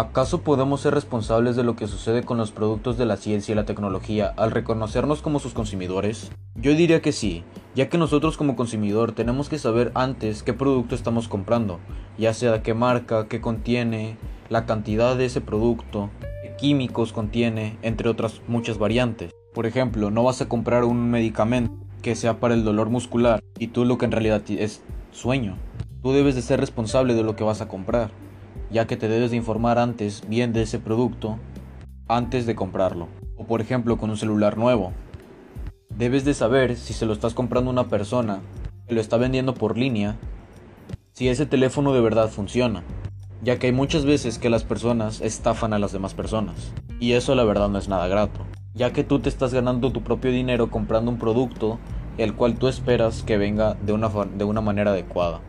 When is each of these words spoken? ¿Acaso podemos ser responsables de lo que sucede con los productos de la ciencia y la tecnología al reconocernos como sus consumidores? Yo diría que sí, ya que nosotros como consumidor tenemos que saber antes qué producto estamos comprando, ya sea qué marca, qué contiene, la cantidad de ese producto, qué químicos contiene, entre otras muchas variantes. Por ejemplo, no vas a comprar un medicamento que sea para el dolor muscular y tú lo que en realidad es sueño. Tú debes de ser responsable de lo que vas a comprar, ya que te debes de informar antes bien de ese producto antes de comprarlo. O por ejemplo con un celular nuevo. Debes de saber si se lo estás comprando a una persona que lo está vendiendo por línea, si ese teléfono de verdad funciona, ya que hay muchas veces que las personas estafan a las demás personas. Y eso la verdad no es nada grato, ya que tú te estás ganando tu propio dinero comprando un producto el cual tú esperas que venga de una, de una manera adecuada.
¿Acaso 0.00 0.40
podemos 0.40 0.80
ser 0.80 0.94
responsables 0.94 1.56
de 1.56 1.62
lo 1.62 1.76
que 1.76 1.86
sucede 1.86 2.22
con 2.22 2.38
los 2.38 2.52
productos 2.52 2.96
de 2.96 3.04
la 3.04 3.18
ciencia 3.18 3.52
y 3.52 3.54
la 3.54 3.66
tecnología 3.66 4.32
al 4.38 4.50
reconocernos 4.50 5.20
como 5.20 5.40
sus 5.40 5.52
consumidores? 5.52 6.32
Yo 6.54 6.74
diría 6.74 7.02
que 7.02 7.12
sí, 7.12 7.44
ya 7.74 7.90
que 7.90 7.98
nosotros 7.98 8.38
como 8.38 8.56
consumidor 8.56 9.12
tenemos 9.12 9.50
que 9.50 9.58
saber 9.58 9.92
antes 9.94 10.42
qué 10.42 10.54
producto 10.54 10.94
estamos 10.94 11.28
comprando, 11.28 11.80
ya 12.16 12.32
sea 12.32 12.62
qué 12.62 12.72
marca, 12.72 13.28
qué 13.28 13.42
contiene, 13.42 14.16
la 14.48 14.64
cantidad 14.64 15.16
de 15.16 15.26
ese 15.26 15.42
producto, 15.42 16.08
qué 16.42 16.56
químicos 16.56 17.12
contiene, 17.12 17.76
entre 17.82 18.08
otras 18.08 18.40
muchas 18.48 18.78
variantes. 18.78 19.32
Por 19.52 19.66
ejemplo, 19.66 20.10
no 20.10 20.24
vas 20.24 20.40
a 20.40 20.48
comprar 20.48 20.84
un 20.84 21.10
medicamento 21.10 21.74
que 22.00 22.16
sea 22.16 22.40
para 22.40 22.54
el 22.54 22.64
dolor 22.64 22.88
muscular 22.88 23.42
y 23.58 23.66
tú 23.66 23.84
lo 23.84 23.98
que 23.98 24.06
en 24.06 24.12
realidad 24.12 24.40
es 24.48 24.82
sueño. 25.12 25.58
Tú 26.02 26.12
debes 26.12 26.36
de 26.36 26.40
ser 26.40 26.58
responsable 26.58 27.12
de 27.12 27.22
lo 27.22 27.36
que 27.36 27.44
vas 27.44 27.60
a 27.60 27.68
comprar, 27.68 28.10
ya 28.70 28.86
que 28.86 28.96
te 28.96 29.08
debes 29.08 29.30
de 29.30 29.36
informar 29.36 29.78
antes 29.78 30.22
bien 30.28 30.52
de 30.52 30.62
ese 30.62 30.78
producto 30.78 31.38
antes 32.08 32.44
de 32.46 32.56
comprarlo. 32.56 33.08
O 33.36 33.44
por 33.44 33.60
ejemplo 33.60 33.96
con 33.96 34.10
un 34.10 34.16
celular 34.16 34.58
nuevo. 34.58 34.92
Debes 35.88 36.24
de 36.24 36.34
saber 36.34 36.76
si 36.76 36.92
se 36.92 37.06
lo 37.06 37.12
estás 37.12 37.34
comprando 37.34 37.70
a 37.70 37.72
una 37.72 37.88
persona 37.88 38.40
que 38.88 38.94
lo 38.94 39.00
está 39.00 39.16
vendiendo 39.16 39.54
por 39.54 39.78
línea, 39.78 40.16
si 41.12 41.28
ese 41.28 41.46
teléfono 41.46 41.92
de 41.92 42.00
verdad 42.00 42.28
funciona, 42.28 42.82
ya 43.42 43.58
que 43.58 43.68
hay 43.68 43.72
muchas 43.72 44.04
veces 44.04 44.38
que 44.38 44.50
las 44.50 44.64
personas 44.64 45.20
estafan 45.20 45.72
a 45.72 45.78
las 45.78 45.92
demás 45.92 46.14
personas. 46.14 46.72
Y 46.98 47.12
eso 47.12 47.34
la 47.34 47.44
verdad 47.44 47.68
no 47.68 47.78
es 47.78 47.88
nada 47.88 48.08
grato, 48.08 48.40
ya 48.74 48.92
que 48.92 49.04
tú 49.04 49.20
te 49.20 49.28
estás 49.28 49.54
ganando 49.54 49.92
tu 49.92 50.02
propio 50.02 50.32
dinero 50.32 50.70
comprando 50.70 51.10
un 51.10 51.18
producto 51.18 51.78
el 52.18 52.34
cual 52.34 52.56
tú 52.56 52.68
esperas 52.68 53.22
que 53.22 53.38
venga 53.38 53.74
de 53.74 53.92
una, 53.92 54.08
de 54.08 54.44
una 54.44 54.60
manera 54.60 54.90
adecuada. 54.90 55.40